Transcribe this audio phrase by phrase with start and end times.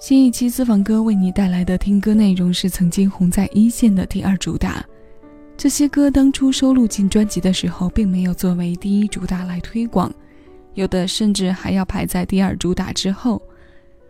[0.00, 4.84] 新一期私房歌为你带来的听歌内容是曾经红在一线的第二主打。
[5.56, 10.12] 这些歌当初收录进专辑的时候，并没有作为第一主打来推广，
[10.74, 13.42] 有的甚至还要排在第二主打之后。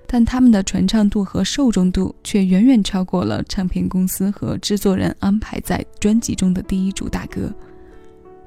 [0.06, 7.50] 但他们的传唱度和受众度却远远超过了唱片公司和制作人安排在专辑中的第一主打歌。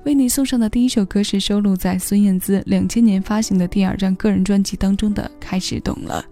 [0.04, 6.24] 为你送上的第一首歌是收录在孙燕姿两千年发行的第二张个人专辑当中的《开始懂了》。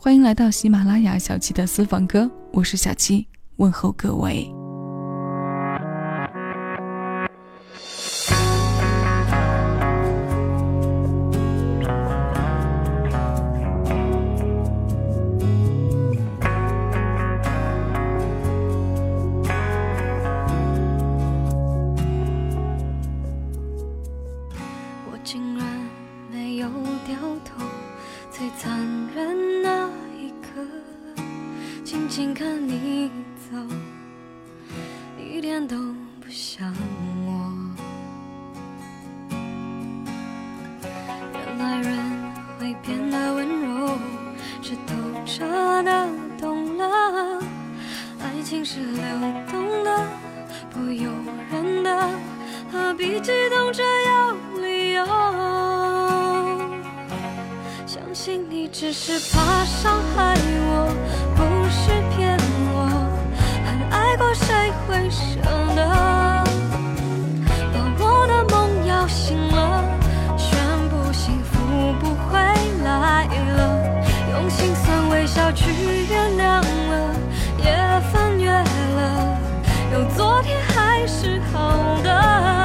[0.00, 4.48] 欢迎来到喜马拉雅小七的私房歌，我是小七，问候各位。
[44.68, 44.92] 是透
[45.24, 45.46] 彻
[45.82, 46.06] 的，
[46.38, 47.40] 懂了。
[48.20, 49.02] 爱情是流
[49.50, 50.06] 动的，
[50.70, 51.10] 不由
[51.50, 52.10] 人的，
[52.70, 55.06] 何必激动着要理由？
[57.86, 60.77] 相信你只是怕伤害我，
[80.66, 82.57] 还是好的。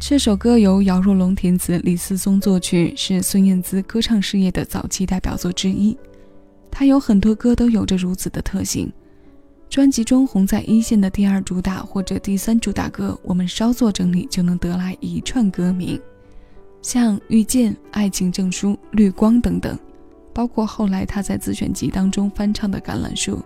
[0.00, 5.96] 这首歌由姚若龙填词，李思松作曲，是孙燕姿歌唱事业的早期代表作之一。
[6.70, 8.90] 她有很多歌都有着如此的特性。
[9.68, 16.00] 专辑中红在一线的第二主打或者第三主打歌，我们稍作整理就能得来一串歌名，
[16.80, 19.76] 像《遇见》《爱情证书》《绿光》等等，
[20.32, 23.36] 包括后来他在自选集当中翻唱的《橄榄树》。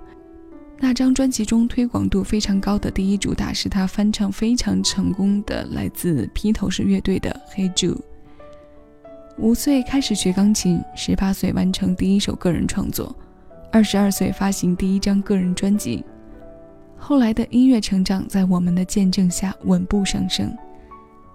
[0.84, 7.94] 那张专辑中推广度非常高的第一主打是他翻唱非常成功的来自披头士乐队的《Hey Jude》。
[9.38, 13.14] 五岁开始学钢琴，十八岁完成第一首个人创作，
[13.70, 16.04] 二十二岁发行第一张个人专辑。
[16.96, 20.52] 后来的音乐成长在我们的见证下稳步上升。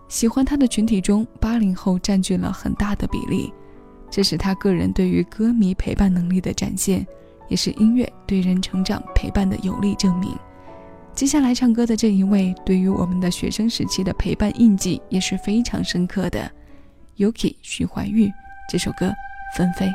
[0.09, 3.53] 喜欢他的群体中，八零后占据了很大的比例，
[4.11, 7.07] 这是他个人对于歌迷陪伴能力的展现，
[7.47, 10.35] 也是音乐对人成长陪伴的有力证明。
[11.13, 16.51] 接下来唱歌的这一位，对于我们的学生时期的陪伴印记也是非常深刻的。
[17.17, 18.31] Yuki 徐怀钰
[18.69, 19.07] 这首歌
[19.55, 19.85] 《纷飞》。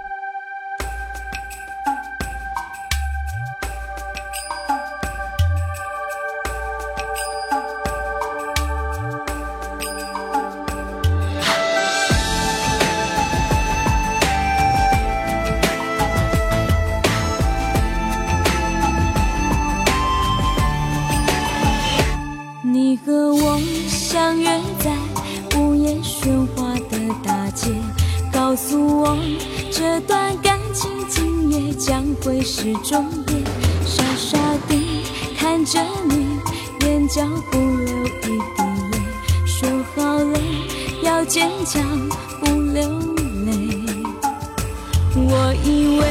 [45.82, 46.02] 以为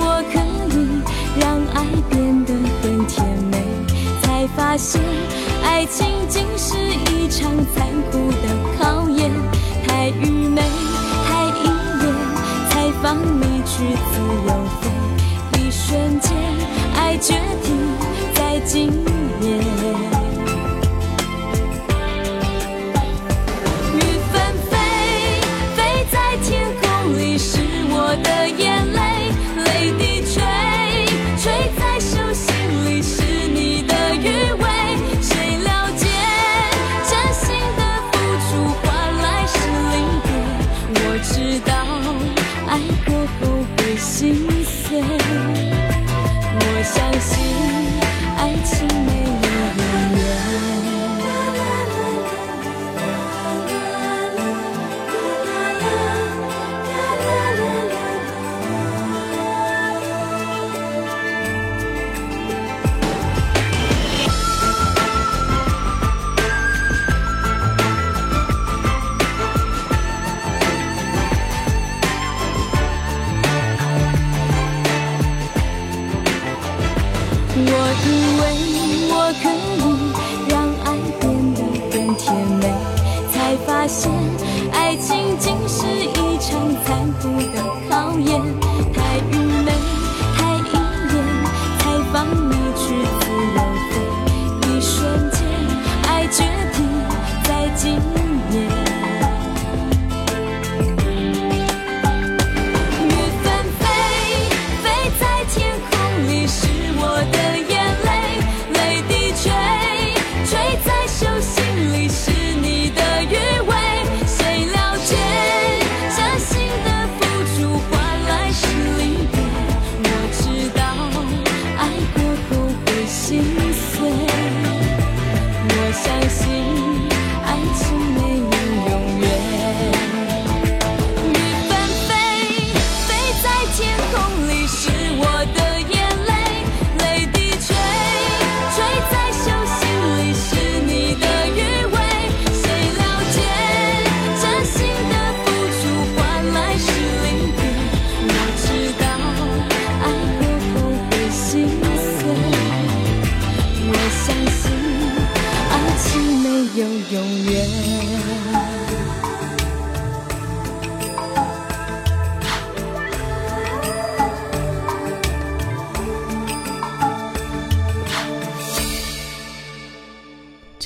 [0.00, 0.40] 我可
[0.72, 0.74] 以
[1.38, 3.54] 让爱变得很甜美，
[4.22, 5.02] 才发现
[5.62, 6.78] 爱情竟是
[7.12, 8.48] 一场残酷的
[8.78, 9.30] 考验。
[9.86, 10.62] 太愚昧，
[11.26, 11.68] 太依
[12.00, 12.02] 恋，
[12.70, 14.12] 才放你去自
[14.48, 14.50] 由
[14.80, 14.82] 飞。
[15.60, 16.32] 一瞬间，
[16.96, 17.68] 爱决堤
[18.34, 18.90] 在今
[19.42, 20.11] 夜。
[77.64, 77.72] 我
[78.04, 78.08] 以
[78.40, 78.42] 为
[79.12, 79.82] 我可以
[80.48, 80.52] 让
[80.84, 80.86] 爱
[81.20, 81.22] 变
[81.54, 81.60] 得
[81.90, 82.24] 更甜
[82.58, 82.62] 美
[83.30, 84.10] 才发现
[84.72, 86.50] 爱情竟是一场
[86.84, 88.61] 残酷的考验。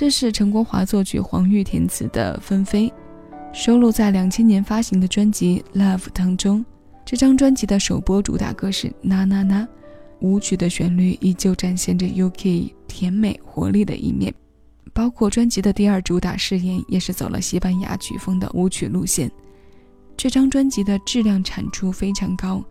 [0.06, 2.88] 这是陈国华作曲、黄玉填词的《纷飞》，
[3.52, 6.64] 收录在两千年发行的专辑《Love》当中。
[7.04, 9.66] 这张专辑的首播主打歌是《呐呐呐》，
[10.24, 14.32] 舞曲的旋律依旧展现着 UK 甜美活力的一面。
[14.94, 19.28] 包括专辑的第二主打《誓言》，也是走了西班牙曲风的舞曲路线。
[20.16, 22.64] 这张专辑的质量产出非常高，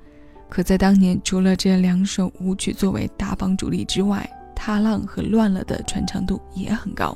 [0.49, 4.25] 可在当年，除了这两首舞曲作为大帮主力之外，
[4.55, 7.13] 《踏浪》和《乱了》的传唱度也很高。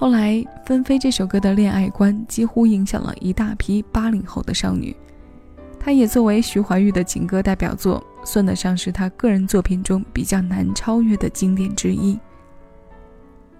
[0.00, 0.32] 后来，
[0.64, 4.96] 《纷飞》这首歌的恋爱观几乎影响了一大批八零后的少女。
[5.78, 12.18] 它也作为徐怀钰的情歌代表作，算得上是他个人作品中比较难超越的经典之一。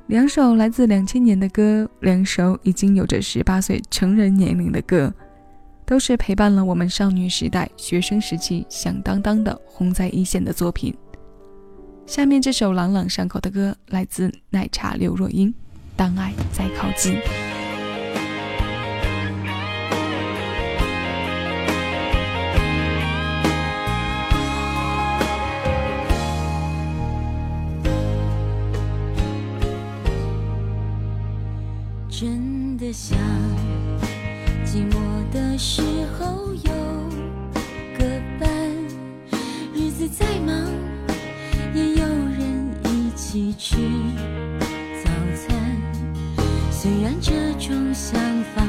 [0.07, 5.13] 两首来自两千年的歌，两首已经有着十八岁成人年龄的歌。
[5.85, 10.97] 都是陪伴了我们少女时代、学生时期响当当的红在一线的作品。
[12.07, 15.49] 下面这首朗朗上口的歌来自奶茶刘若英，
[16.01, 17.13] 《当爱在靠近》。
[32.09, 33.19] 真的想。
[34.65, 34.97] 寂寞
[35.31, 35.83] 的时
[36.19, 36.73] 候有
[37.99, 38.49] 个伴，
[39.75, 40.67] 日子再忙
[41.75, 43.83] 也有人一起吃早
[44.39, 44.50] 餐。
[46.83, 48.19] 虽然这种想
[48.55, 48.67] 法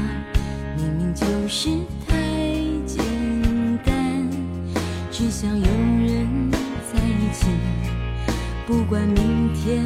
[0.76, 1.70] 明明就是
[2.06, 2.14] 太
[2.84, 3.02] 简
[3.82, 4.28] 单
[5.10, 6.50] 只想有人
[6.92, 7.46] 在一起
[8.66, 9.82] 不管明天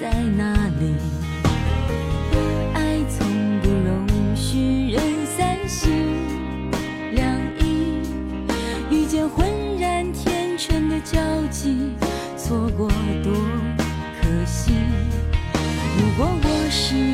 [0.00, 0.94] 在哪里。
[2.74, 3.26] 爱从
[3.60, 5.02] 不容许人
[5.36, 5.90] 三心
[7.10, 7.26] 两
[7.58, 7.98] 意
[8.88, 9.50] 遇见浑
[9.80, 11.18] 然天成的交
[11.50, 11.90] 集
[12.36, 12.88] 错过
[13.24, 13.34] 多
[14.22, 14.74] 可惜。
[15.96, 17.13] 如果我是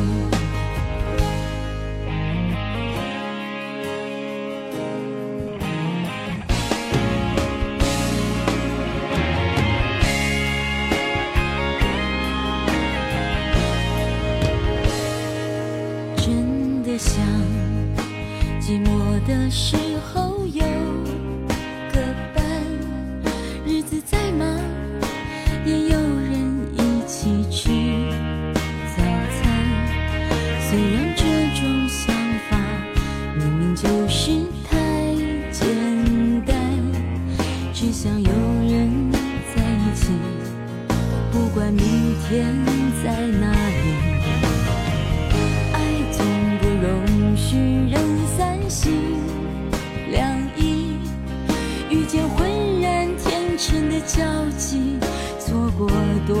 [56.27, 56.35] 多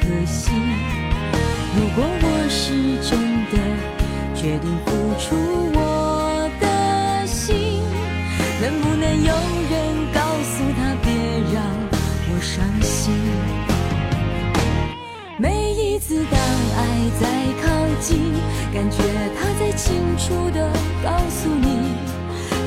[0.00, 0.50] 可惜
[1.76, 2.72] 如果我是
[3.08, 3.18] 真
[3.50, 3.54] 的
[4.34, 5.36] 决定付出
[5.74, 7.82] 我的心
[8.60, 9.32] 能不能有
[9.70, 11.12] 人告诉他别
[11.52, 11.62] 让
[12.28, 13.14] 我伤心？
[15.38, 16.38] 每一次当
[16.76, 16.78] 爱
[17.18, 17.26] 在
[17.62, 18.32] 靠近
[18.74, 18.98] 感觉
[19.38, 20.70] 他在清楚的
[21.02, 21.89] 告诉你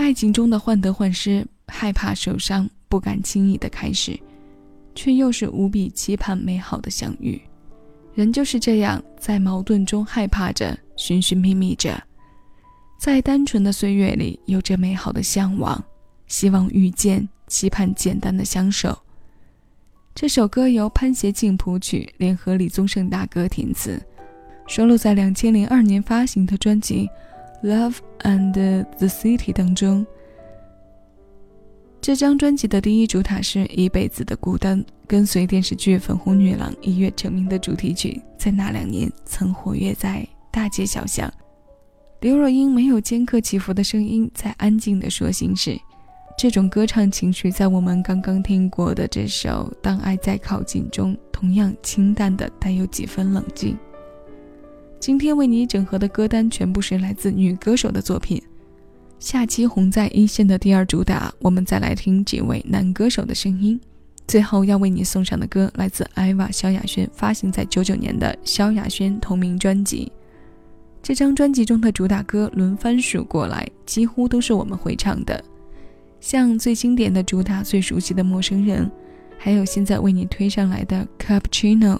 [0.00, 4.18] 爱情中的患得患失，害怕受伤，不敢轻易的开始，
[4.94, 7.38] 却又是无比期盼美好的相遇。
[8.14, 12.02] 人就是这样，在矛盾中害怕着，寻寻觅觅着，
[12.98, 15.84] 在单纯的岁月里，有着美好的向往，
[16.26, 18.98] 希望遇见，期盼简单的相守。
[20.14, 24.02] 这首歌由潘协庆谱曲，联合李宗盛大哥填词，
[24.66, 27.06] 收录在两千零二年发行的专辑
[27.62, 30.06] 《Love and the City》当中。
[32.00, 41.30] 这张专辑的第一主打是一辈子的孤单，跟随电视剧《粉红女郎》一跃成名的主题曲，在那两年曾活跃在大街小巷。
[42.20, 45.78] 刘若英没有尖刻起伏的声音，在安静的说心事，
[46.38, 53.76] 这种歌唱情绪在我们刚刚听过的这首《当爱在靠近》中，同样清淡的带有几分冷静。
[55.00, 58.40] 今天为你整合的歌单全部是来自女歌手的作品。
[59.18, 63.80] 下期红在一线的第二主打，我们再来听几位男歌手的声音。
[64.28, 70.12] 最后要为你送上的歌来自艾娃萧亚轩，发行在九九年的萧亚轩同名专辑。
[71.02, 75.42] 这张专辑中的主打歌轮番数过来，几乎都是我们会唱的，
[76.20, 78.88] 像最经典的主打、最熟悉的陌生人，
[79.38, 81.98] 还有现在为你推上来的 Cappuccino，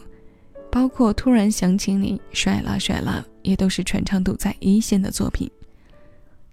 [0.71, 5.51] 包括突然想起你、甩啦甩啦，也都是传唱度在一线的作品。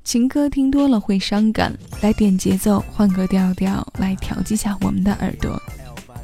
[0.03, 5.61] 情歌听多了会伤感，来点节奏，换个调调来调剂下我们的耳朵。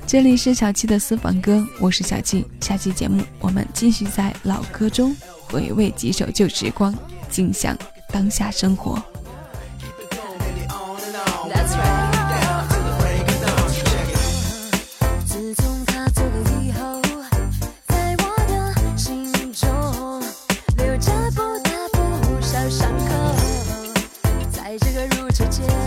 [0.08, 2.46] 这里是小七的私房歌，我是小七。
[2.60, 5.16] 下期节目我们继续在老歌中
[5.50, 6.94] 回味几首旧时光，
[7.30, 7.78] 尽享
[8.10, 9.02] 当下生活。
[25.52, 25.83] switches.